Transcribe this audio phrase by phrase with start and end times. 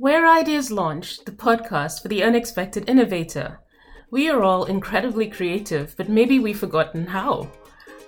[0.00, 3.58] Where Ideas Launch, the podcast for the unexpected innovator.
[4.12, 7.50] We are all incredibly creative, but maybe we've forgotten how.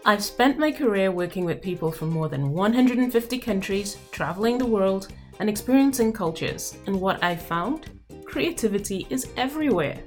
[0.05, 5.09] I've spent my career working with people from more than 150 countries, traveling the world,
[5.41, 6.79] and experiencing cultures.
[6.87, 7.91] And what I've found?
[8.25, 9.99] Creativity is everywhere.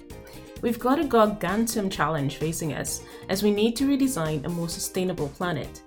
[0.61, 5.27] We've got a gargantuan challenge facing us as we need to redesign a more sustainable
[5.27, 5.81] planet.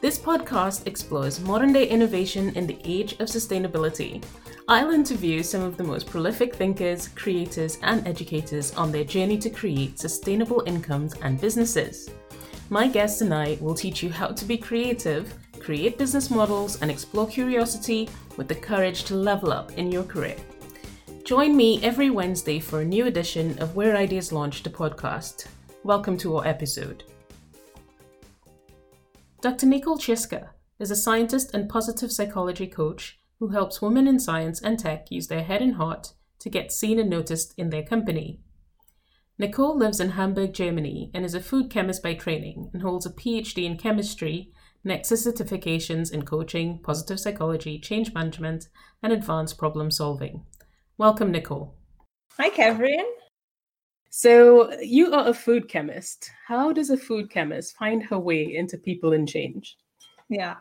[0.00, 4.22] This podcast explores modern day innovation in the age of sustainability.
[4.66, 9.50] I'll interview some of the most prolific thinkers, creators, and educators on their journey to
[9.50, 12.08] create sustainable incomes and businesses.
[12.70, 16.90] My guests and I will teach you how to be creative, create business models, and
[16.90, 20.36] explore curiosity with the courage to level up in your career.
[21.24, 25.46] Join me every Wednesday for a new edition of Where Ideas Launch the podcast.
[25.82, 27.04] Welcome to our episode.
[29.42, 29.66] Dr.
[29.66, 34.78] Nicole Tschierske is a scientist and positive psychology coach who helps women in science and
[34.78, 38.40] tech use their head and heart to get seen and noticed in their company.
[39.38, 43.10] Nicole lives in Hamburg, Germany, and is a food chemist by training and holds a
[43.10, 44.50] PhD in chemistry,
[44.82, 48.68] Nexus certifications in coaching, positive psychology, change management,
[49.02, 50.46] and advanced problem solving.
[50.96, 51.76] Welcome, Nicole.
[52.38, 53.12] Hi, Catherine.
[54.08, 56.30] So, you are a food chemist.
[56.46, 59.76] How does a food chemist find her way into people and change?
[60.30, 60.54] Yeah,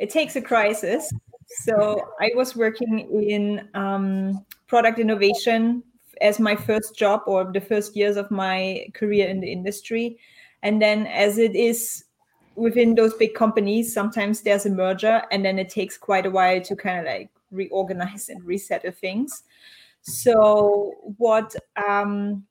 [0.00, 1.12] it takes a crisis.
[1.46, 5.82] So, I was working in um, product innovation
[6.20, 10.18] as my first job or the first years of my career in the industry.
[10.62, 12.04] And then, as it is
[12.56, 16.60] within those big companies, sometimes there's a merger, and then it takes quite a while
[16.62, 19.42] to kind of like reorganize and resettle things.
[20.02, 21.54] So, what
[21.88, 22.44] um,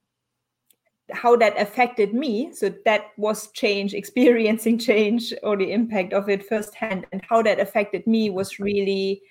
[1.13, 2.51] how that affected me.
[2.53, 7.05] So that was change experiencing change or the impact of it firsthand.
[7.11, 9.21] And how that affected me was really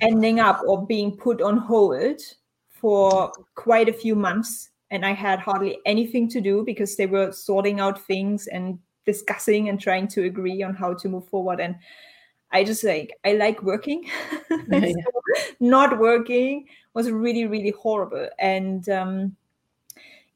[0.00, 2.20] ending up or being put on hold
[2.68, 4.70] for quite a few months.
[4.90, 9.68] And i had hardly anything to do because they were sorting out things and discussing
[9.68, 11.60] and trying to agree on how to move forward.
[11.60, 11.76] And
[12.52, 14.08] i just like i like working.
[14.70, 14.92] Yeah.
[15.60, 18.28] not working was really really horrible.
[18.38, 19.36] And um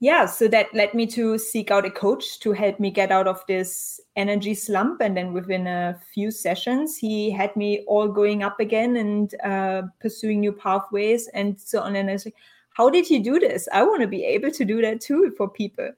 [0.05, 3.27] yeah, so that led me to seek out a coach to help me get out
[3.27, 5.01] of this energy slump.
[5.01, 9.89] And then within a few sessions, he had me all going up again and uh,
[10.03, 11.97] pursuing new pathways and so on.
[11.97, 12.35] And I was like,
[12.75, 13.67] how did you do this?
[13.73, 15.91] I want to be able to do that too for people.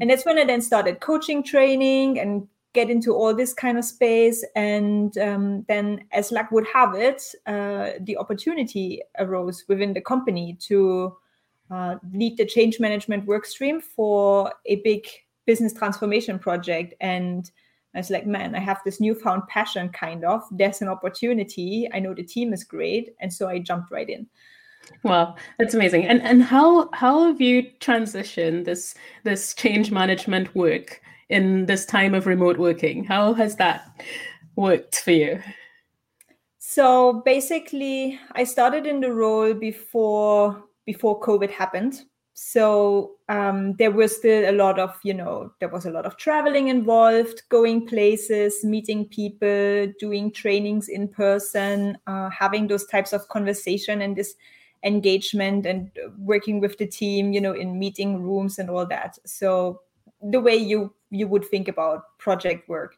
[0.00, 3.84] And that's when I then started coaching training and get into all this kind of
[3.84, 4.46] space.
[4.54, 10.56] And um, then, as luck would have it, uh, the opportunity arose within the company
[10.68, 11.16] to
[11.70, 15.06] uh, lead the change management work stream for a big
[15.46, 16.94] business transformation project.
[17.00, 17.50] And
[17.94, 20.42] I was like, man, I have this newfound passion, kind of.
[20.50, 21.88] There's an opportunity.
[21.92, 23.14] I know the team is great.
[23.20, 24.26] And so I jumped right in.
[25.02, 26.06] Wow, that's amazing.
[26.06, 28.94] And and how how have you transitioned this
[29.24, 33.04] this change management work in this time of remote working?
[33.04, 34.02] How has that
[34.56, 35.40] worked for you?
[36.58, 41.94] So basically, I started in the role before before COVID happened.
[42.32, 46.16] So um, there was still a lot of, you know, there was a lot of
[46.16, 53.28] traveling involved, going places, meeting people, doing trainings in person, uh, having those types of
[53.28, 54.34] conversation and this
[54.82, 59.18] engagement and working with the team, you know, in meeting rooms and all that.
[59.26, 59.82] So
[60.22, 62.96] the way you you would think about project work,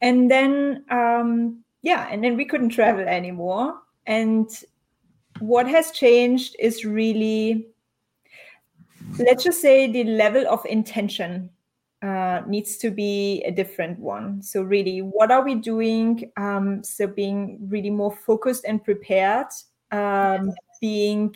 [0.00, 3.74] and then um, yeah, and then we couldn't travel anymore,
[4.06, 4.46] and
[5.40, 7.66] what has changed is really
[9.18, 11.50] let's just say the level of intention
[12.02, 14.42] uh, needs to be a different one.
[14.42, 16.30] So, really, what are we doing?
[16.36, 19.46] Um, so, being really more focused and prepared,
[19.90, 21.34] um, being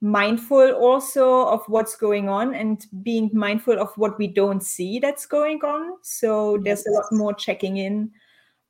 [0.00, 5.24] mindful also of what's going on, and being mindful of what we don't see that's
[5.24, 5.92] going on.
[6.02, 8.10] So, there's a lot more checking in.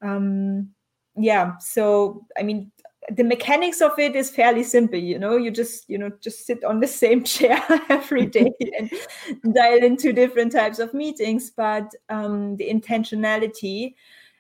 [0.03, 0.69] Um,
[1.17, 1.57] yeah.
[1.59, 2.71] So, I mean,
[3.11, 6.63] the mechanics of it is fairly simple you know you just you know just sit
[6.65, 12.57] on the same chair every day and dial into different types of meetings but um,
[12.57, 13.95] the intentionality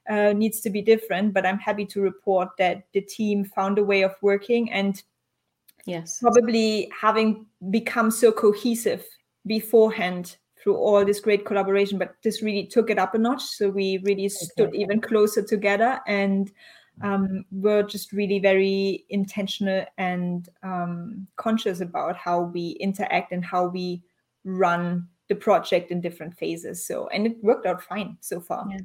[0.09, 3.85] uh, needs to be different but i'm happy to report that the team found a
[3.85, 5.03] way of working and
[5.85, 9.05] yes probably having become so cohesive
[9.47, 13.69] beforehand through all this great collaboration but this really took it up a notch so
[13.69, 14.79] we really stood okay.
[14.79, 16.50] even closer together and
[17.03, 23.69] um, we're just really very intentional and um, conscious about how we interact and how
[23.69, 24.03] we
[24.45, 26.85] run the project in different phases.
[26.85, 28.67] So, and it worked out fine so far.
[28.71, 28.79] Yeah.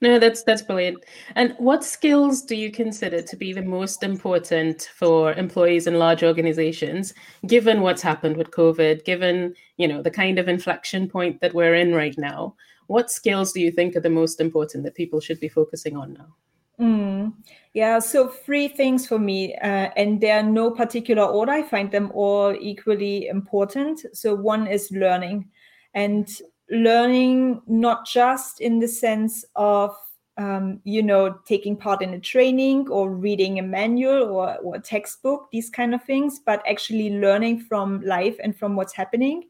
[0.00, 1.04] No, that's that's brilliant.
[1.34, 6.22] And what skills do you consider to be the most important for employees in large
[6.22, 7.14] organizations,
[7.48, 11.74] given what's happened with COVID, given you know the kind of inflection point that we're
[11.74, 12.54] in right now?
[12.86, 16.12] What skills do you think are the most important that people should be focusing on
[16.12, 16.36] now?
[16.80, 17.34] Mm,
[17.74, 21.50] yeah, so three things for me, uh, and they are no particular order.
[21.52, 24.06] I find them all equally important.
[24.12, 25.48] So one is learning,
[25.94, 26.28] and
[26.70, 29.96] learning not just in the sense of
[30.36, 34.80] um, you know taking part in a training or reading a manual or, or a
[34.80, 39.44] textbook these kind of things but actually learning from life and from what's happening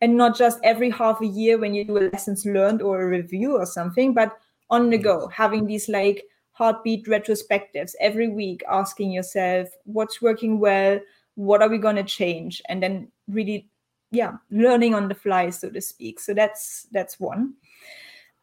[0.00, 3.06] and not just every half a year when you do a lessons learned or a
[3.08, 4.36] review or something but
[4.70, 6.24] on the go having these like
[6.62, 11.00] heartbeat retrospectives every week asking yourself what's working well?
[11.34, 12.62] What are we going to change?
[12.68, 13.68] And then really
[14.12, 16.20] yeah learning on the fly so to speak.
[16.20, 17.54] So that's that's one.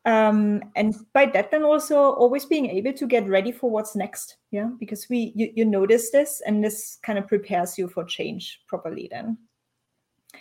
[0.06, 4.38] Um, and by that then also always being able to get ready for what's next
[4.52, 4.70] yeah?
[4.80, 9.08] Because we you, you notice this and this kind of prepares you for change properly
[9.10, 9.38] then.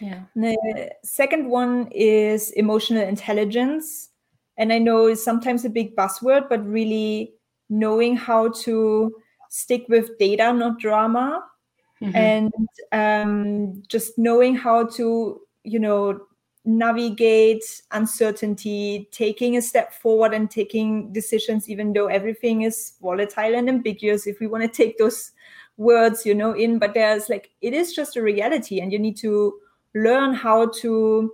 [0.00, 0.22] Yeah.
[0.34, 4.10] The second one is emotional intelligence.
[4.60, 7.37] And i know it's sometimes a big buzzword but really
[7.68, 9.14] knowing how to
[9.50, 11.44] stick with data not drama.
[12.00, 12.14] Mm-hmm.
[12.14, 12.52] and
[12.92, 16.20] um, just knowing how to you know
[16.64, 23.68] navigate uncertainty taking a step forward and taking decisions even though everything is volatile and
[23.68, 25.32] ambiguous if we want to take those
[25.76, 26.78] words you know in.
[26.78, 29.58] But there's like it is just a reality and you need to
[29.94, 31.32] learn how to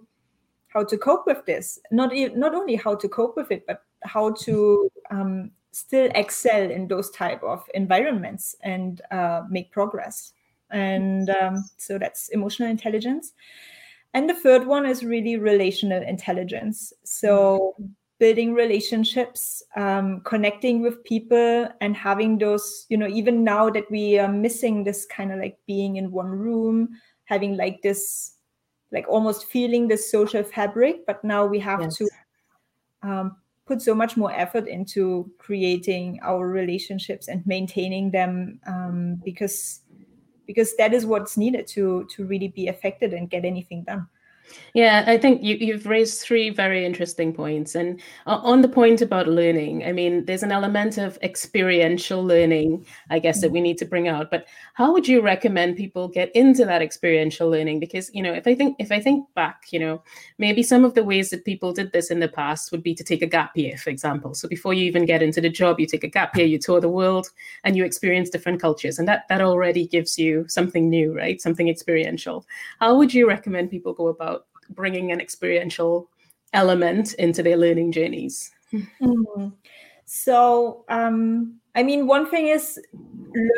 [0.68, 1.78] how to cope with this.
[1.90, 6.88] Not not only how to cope with it but how to um, still excel in
[6.88, 10.32] those type of environments and uh, make progress.
[10.70, 13.32] And um, so that's emotional intelligence.
[14.14, 16.92] And the third one is really relational intelligence.
[17.04, 17.74] So
[18.18, 24.18] building relationships um, connecting with people and having those you know even now that we
[24.18, 26.88] are missing this kind of like being in one room
[27.24, 28.36] having like this
[28.92, 31.96] like almost feeling the social fabric but now we have yes.
[31.96, 32.08] to
[33.02, 39.80] um, put so much more effort into creating our relationships and maintaining them um, because
[40.46, 44.06] because that is what's needed to to really be affected and get anything done
[44.74, 47.74] yeah, I think you, you've raised three very interesting points.
[47.74, 52.84] And uh, on the point about learning, I mean, there's an element of experiential learning,
[53.10, 54.30] I guess, that we need to bring out.
[54.30, 57.78] But how would you recommend people get into that experiential learning?
[57.78, 60.02] Because, you know, if I think if I think back, you know,
[60.38, 63.04] maybe some of the ways that people did this in the past would be to
[63.04, 64.34] take a gap year, for example.
[64.34, 66.80] So before you even get into the job, you take a gap year, you tour
[66.80, 67.30] the world,
[67.62, 68.98] and you experience different cultures.
[68.98, 71.40] And that that already gives you something new, right?
[71.40, 72.44] Something experiential.
[72.80, 76.10] How would you recommend people go about bringing an experiential
[76.52, 78.50] element into their learning journeys?
[78.72, 79.48] Mm-hmm.
[80.04, 82.78] So, um, I mean, one thing is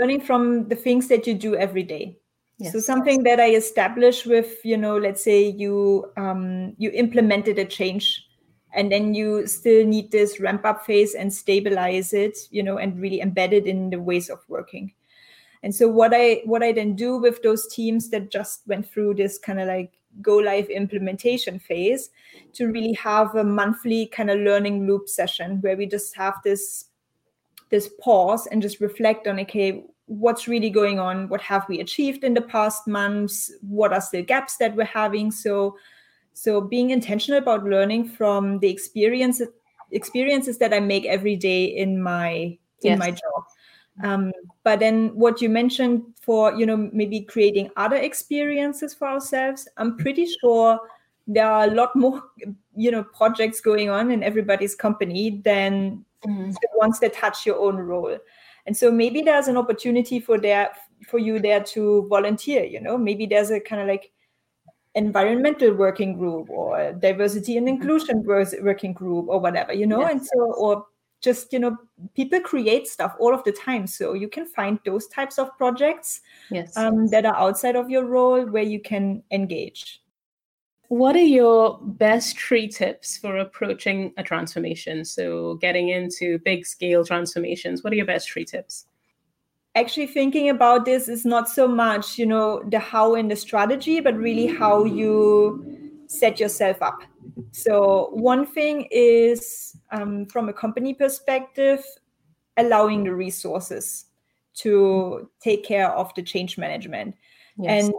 [0.00, 2.19] learning from the things that you do every day.
[2.58, 2.73] Yes.
[2.73, 7.67] So something that I established with, you know, let's say you um, you implemented a
[7.67, 8.25] change,
[8.73, 12.99] and then you still need this ramp up phase and stabilize it, you know, and
[12.99, 14.94] really embed it in the ways of working.
[15.62, 19.14] And so what I what I then do with those teams that just went through
[19.14, 19.93] this kind of like
[20.23, 22.11] go live implementation phase
[22.53, 26.87] to really have a monthly kind of learning loop session where we just have this
[27.71, 31.29] this pause and just reflect on okay what's really going on?
[31.29, 33.50] What have we achieved in the past months?
[33.61, 35.33] What are the gaps that we're having?
[35.33, 35.76] So
[36.37, 39.40] so being intentional about learning from the experience
[39.90, 43.45] experiences that i make every day in my in my job
[44.03, 49.69] um, but then what you mentioned for you know maybe creating other experiences for ourselves
[49.76, 50.79] i'm pretty sure
[51.26, 52.23] there are a lot more
[52.75, 56.50] you know projects going on in everybody's company than mm-hmm.
[56.50, 58.17] the ones that touch your own role
[58.67, 60.71] and so maybe there's an opportunity for there
[61.07, 64.11] for you there to volunteer you know maybe there's a kind of like
[64.95, 70.11] environmental working group or diversity and inclusion working group or whatever you know yes.
[70.11, 70.87] and so or
[71.23, 71.76] just you know
[72.14, 73.87] people create stuff all of the time.
[73.87, 76.20] So you can find those types of projects
[76.50, 76.76] yes.
[76.76, 80.02] um, that are outside of your role where you can engage.
[80.88, 85.04] What are your best three tips for approaching a transformation?
[85.04, 88.87] So getting into big scale transformations what are your best three tips?
[89.75, 94.00] Actually thinking about this is not so much you know the how and the strategy
[94.00, 95.76] but really how you
[96.08, 97.00] set yourself up
[97.52, 101.85] so one thing is um, from a company perspective,
[102.57, 104.07] allowing the resources
[104.55, 107.14] to take care of the change management
[107.59, 107.85] yes.
[107.85, 107.95] and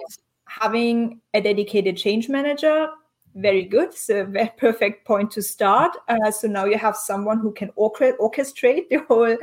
[0.45, 2.89] having a dedicated change manager
[3.37, 3.89] very good.
[3.89, 5.95] It's a very perfect point to start.
[6.07, 9.37] Uh, so now you have someone who can orchestrate the whole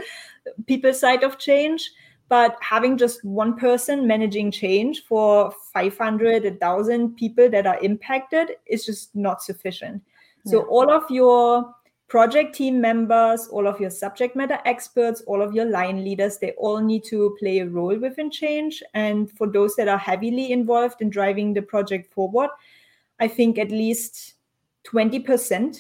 [0.67, 1.91] people side of change.
[2.35, 8.85] But having just one person managing change for 500, 1,000 people that are impacted is
[8.85, 10.03] just not sufficient.
[10.45, 10.67] So yeah.
[10.69, 11.73] all of your
[12.09, 16.51] project team members, all of your subject matter experts, all of your line leaders, they
[16.59, 18.83] all need to play a role within change.
[18.95, 22.51] And for those that are heavily involved in driving the project forward,
[23.21, 24.35] I think at least
[24.89, 25.71] 20% mm-hmm.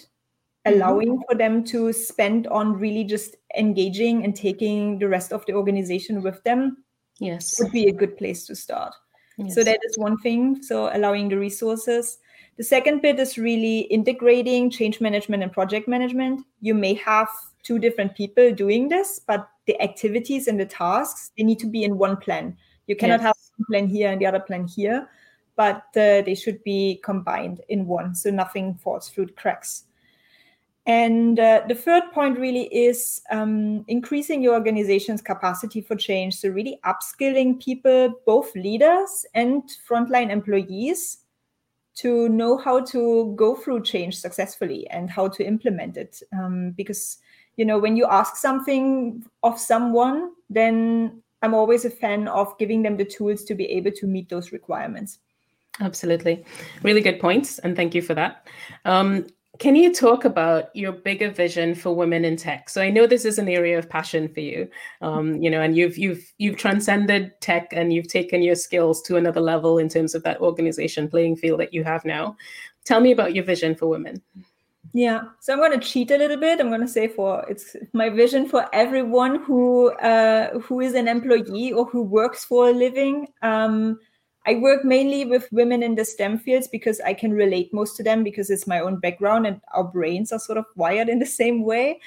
[0.66, 1.23] Allowing mm-hmm.
[1.28, 6.23] for them to spend on really just engaging and taking the rest of the organization
[6.23, 6.78] with them
[7.21, 8.94] yes would be a good place to start
[9.37, 9.54] yes.
[9.54, 12.18] so that is one thing so allowing the resources
[12.56, 17.28] the second bit is really integrating change management and project management you may have
[17.62, 21.85] two different people doing this but the activities and the tasks they need to be
[21.85, 22.56] in one plan
[22.87, 23.26] you cannot yes.
[23.26, 25.09] have one plan here and the other plan here
[25.56, 29.85] but uh, they should be combined in one so nothing falls through the cracks.
[30.87, 36.37] And uh, the third point really is um, increasing your organization's capacity for change.
[36.37, 41.25] So, really upskilling people, both leaders and frontline employees,
[41.95, 46.21] to know how to go through change successfully and how to implement it.
[46.33, 47.19] Um, because,
[47.57, 52.83] you know, when you ask something of someone, then I'm always a fan of giving
[52.83, 55.19] them the tools to be able to meet those requirements.
[55.81, 56.45] Absolutely.
[56.83, 57.59] Really good points.
[57.61, 58.49] And thank you for that.
[58.85, 59.26] Um,
[59.58, 62.68] can you talk about your bigger vision for women in tech?
[62.68, 64.68] So I know this is an area of passion for you,
[65.00, 69.16] um, you know, and you've you've you've transcended tech and you've taken your skills to
[69.16, 72.37] another level in terms of that organization playing field that you have now.
[72.84, 74.20] Tell me about your vision for women.
[74.92, 76.61] Yeah, so I'm going to cheat a little bit.
[76.61, 81.06] I'm going to say for it's my vision for everyone who uh, who is an
[81.08, 83.28] employee or who works for a living.
[83.42, 83.99] Um,
[84.46, 88.02] I work mainly with women in the STEM fields because I can relate most to
[88.02, 91.26] them because it's my own background and our brains are sort of wired in the
[91.26, 92.00] same way.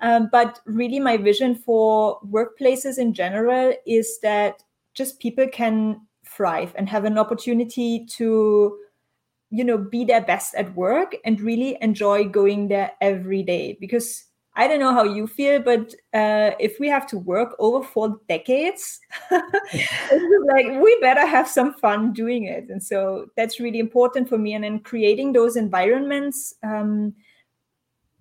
[0.00, 6.72] Um, but really, my vision for workplaces in general is that just people can thrive
[6.76, 8.78] and have an opportunity to
[9.50, 14.24] you know be their best at work and really enjoy going there every day because
[14.56, 18.20] I don't know how you feel, but uh, if we have to work over four
[18.28, 22.68] decades, like we better have some fun doing it.
[22.68, 24.54] And so that's really important for me.
[24.54, 27.14] And then creating those environments, um,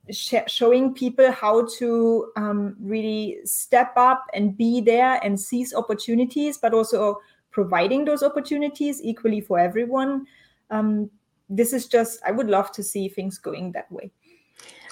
[0.10, 6.58] sh- showing people how to um, really step up and be there and seize opportunities,
[6.58, 7.20] but also
[7.52, 10.26] providing those opportunities equally for everyone.
[10.72, 11.12] Um,
[11.48, 14.12] this is just, I would love to see things going that way.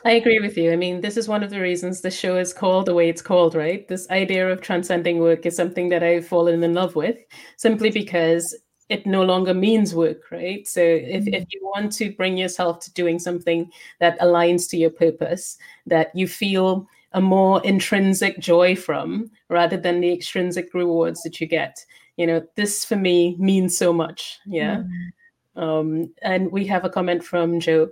[0.04, 0.72] I agree with you.
[0.72, 3.22] I mean, this is one of the reasons the show is called the way it's
[3.22, 3.88] called, right?
[3.88, 7.18] This idea of transcending work is something that I've fallen in love with
[7.58, 8.58] simply because
[8.90, 10.68] it no longer means work, right?
[10.68, 14.90] So if, if you want to bring yourself to doing something that aligns to your
[14.90, 21.40] purpose, that you feel a more intrinsic joy from rather than the extrinsic rewards that
[21.40, 21.78] you get,
[22.18, 24.40] you know, this for me means so much.
[24.46, 24.78] Yeah.
[24.78, 25.12] Mm.
[25.56, 27.90] Um, and we have a comment from Joe.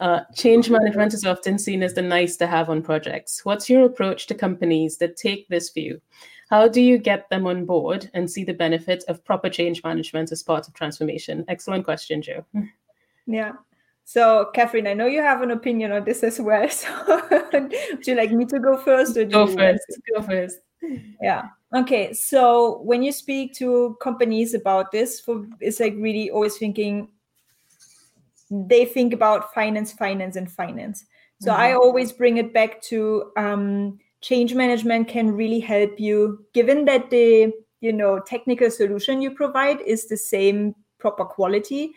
[0.00, 3.44] Uh, change management is often seen as the nice to have on projects.
[3.44, 6.00] What's your approach to companies that take this view?
[6.50, 10.32] How do you get them on board and see the benefit of proper change management
[10.32, 11.44] as part of transformation?
[11.48, 12.44] Excellent question, Joe.
[13.30, 13.52] Yeah.
[14.04, 16.66] So, Catherine, I know you have an opinion on this as well.
[16.70, 16.88] So,
[17.52, 19.18] would you like me to go first?
[19.18, 19.84] Or go first.
[20.14, 20.60] Go first.
[21.20, 21.48] Yeah.
[21.74, 27.08] Okay, so when you speak to companies about this, for it's like really always thinking
[28.50, 31.04] they think about finance, finance, and finance.
[31.40, 31.60] So mm-hmm.
[31.60, 37.10] I always bring it back to um, change management can really help you, given that
[37.10, 41.92] the you know technical solution you provide is the same proper quality,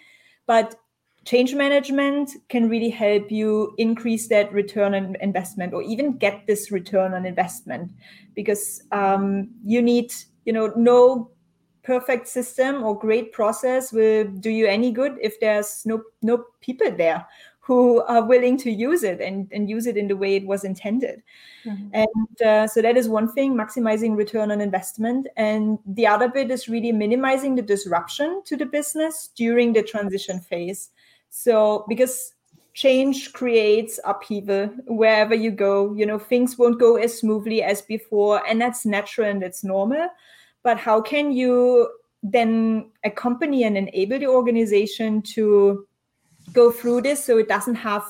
[0.48, 0.75] but
[1.25, 6.72] change management can really help you increase that return on investment or even get this
[6.72, 7.92] return on investment
[8.36, 10.13] because um, you need
[10.46, 11.30] you know no
[11.84, 16.92] perfect system or great process will do you any good if there's no no people
[16.92, 17.25] there
[17.63, 20.63] who are willing to use it and, and use it in the way it was
[20.63, 21.22] intended.
[21.63, 21.90] Mm-hmm.
[21.94, 25.28] And uh, so that is one thing, maximizing return on investment.
[25.38, 30.40] And the other bit is really minimizing the disruption to the business during the transition
[30.40, 30.90] phase.
[31.32, 32.34] So because
[32.74, 38.46] change creates upheaval wherever you go, you know, things won't go as smoothly as before,
[38.48, 40.10] and that's natural and that's normal.
[40.62, 41.90] But how can you
[42.22, 45.88] then accompany and enable the organization to
[46.54, 48.04] go through this so it doesn't have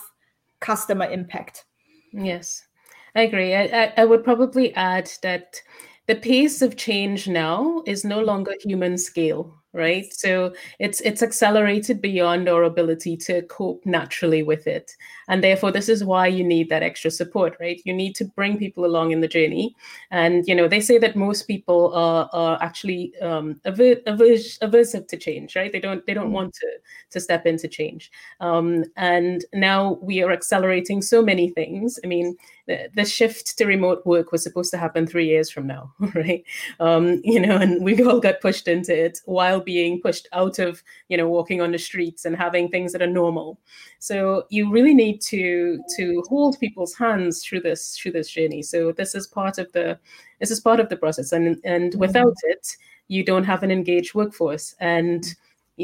[0.59, 1.65] customer impact?
[2.11, 2.67] Yes,
[3.15, 3.55] I agree.
[3.55, 5.61] I, I would probably add that
[6.07, 10.11] the pace of change now is no longer human scale right?
[10.13, 14.95] So it's it's accelerated beyond our ability to cope naturally with it.
[15.27, 17.81] And therefore this is why you need that extra support right?
[17.85, 19.75] You need to bring people along in the journey.
[20.11, 25.07] And you know they say that most people are, are actually um, aver- aver- aversive
[25.07, 25.71] to change right?
[25.71, 26.33] They don't they don't mm-hmm.
[26.33, 26.67] want to
[27.11, 28.11] to step into change.
[28.39, 31.99] Um, and now we are accelerating so many things.
[32.03, 32.35] I mean
[32.71, 36.43] the, the shift to remote work was supposed to happen three years from now right?
[36.79, 40.81] Um, you know and we all got pushed into it while being pushed out of
[41.09, 43.59] you know walking on the streets and having things that are normal.
[43.99, 48.61] So you really need to to hold people's hands through this through this journey.
[48.61, 49.99] So this is part of the
[50.39, 51.31] this is part of the process.
[51.31, 51.99] And and mm-hmm.
[51.99, 54.75] without it you don't have an engaged workforce.
[54.79, 55.25] And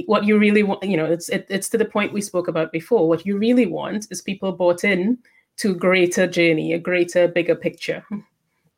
[0.06, 2.72] what you really want you know it's it, it's to the point we spoke about
[2.72, 3.10] before.
[3.10, 5.18] What you really want is people bought in
[5.58, 8.04] to greater journey a greater bigger picture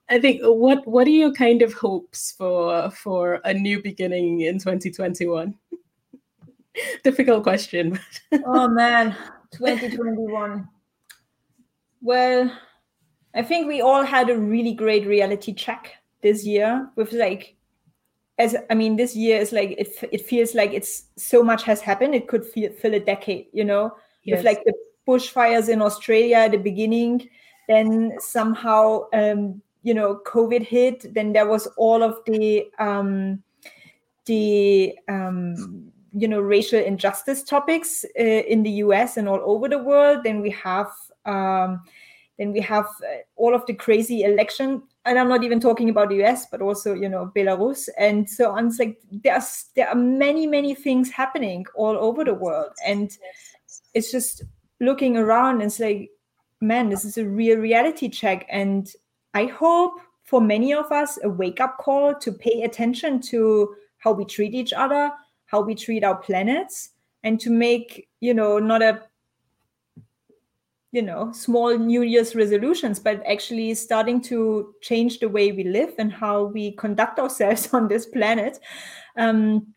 [0.10, 4.58] I think what what are your kind of hopes for for a new beginning in
[4.58, 5.54] 2021?
[7.04, 8.00] Difficult question.
[8.46, 9.16] oh man,
[9.52, 10.68] 2021.
[12.02, 12.52] Well,
[13.36, 17.56] I think we all had a really great reality check this year with like
[18.40, 21.82] as I mean this year is like it it feels like it's so much has
[21.82, 23.96] happened it could feel, fill a decade, you know.
[24.24, 24.38] Yes.
[24.38, 24.74] With like the
[25.08, 27.30] bushfires in Australia at the beginning,
[27.68, 33.42] then somehow um you know covid hit then there was all of the um
[34.26, 39.78] the um you know racial injustice topics uh, in the us and all over the
[39.78, 40.24] world.
[40.24, 40.92] Then we have
[41.26, 41.82] um
[42.38, 46.10] then we have uh, all of the crazy election and i'm not even talking about
[46.10, 48.68] the us but also you know belarus and so on.
[48.68, 52.72] It's like there's there are many many things happening all over the world.
[52.86, 53.16] And
[53.94, 54.44] it's just
[54.80, 56.10] looking around and say,
[56.62, 58.46] man this is a real reality check.
[58.50, 58.92] And
[59.34, 64.12] I hope for many of us a wake up call to pay attention to how
[64.12, 65.12] we treat each other,
[65.46, 66.92] how we treat our planets,
[67.24, 69.02] and to make, you know, not a
[70.92, 75.94] you know small new year's resolutions but actually starting to change the way we live
[76.00, 78.60] and how we conduct ourselves on this planet
[79.16, 79.68] um,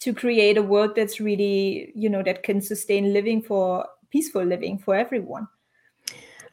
[0.00, 4.78] to create a world that's really you know that can sustain living for peaceful living
[4.78, 5.46] for everyone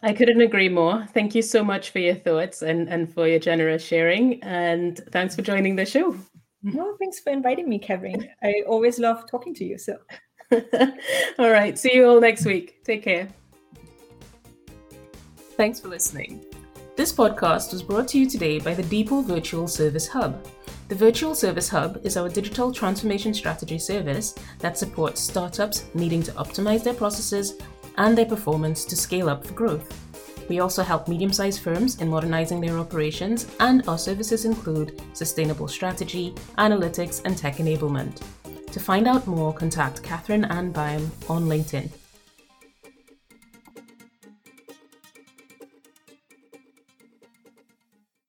[0.06, 1.08] I couldn't agree more.
[1.16, 4.42] Thank you so much for your thoughts and, and for your generous sharing.
[4.44, 6.16] And thanks for joining the show.
[6.62, 8.30] No, thanks for inviting me, Kevin.
[8.44, 9.80] I always love talking to you.
[9.80, 9.98] So,
[11.40, 11.78] all right.
[11.78, 12.84] See you all next week.
[12.84, 13.28] Take care.
[15.58, 16.46] Thanks for listening.
[16.96, 20.46] This podcast was brought to you today by the Depot Virtual Service Hub.
[20.88, 26.32] The Virtual Service Hub is our digital transformation strategy service that supports startups needing to
[26.34, 27.56] optimize their processes
[27.98, 29.92] and their performance to scale up for growth.
[30.48, 35.68] We also help medium sized firms in modernizing their operations, and our services include sustainable
[35.68, 38.22] strategy, analytics, and tech enablement.
[38.72, 41.90] To find out more, contact Catherine Ann Baum on LinkedIn.